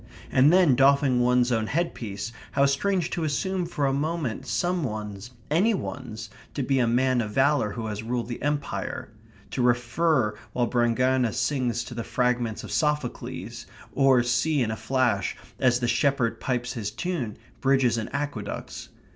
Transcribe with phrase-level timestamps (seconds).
[0.31, 5.29] And then, doffing one's own headpiece, how strange to assume for a moment some one's
[5.51, 9.11] any one's to be a man of valour who has ruled the Empire;
[9.51, 15.37] to refer while Brangaena sings to the fragments of Sophocles, or see in a flash,
[15.59, 18.89] as the shepherd pipes his tune, bridges and aqueducts.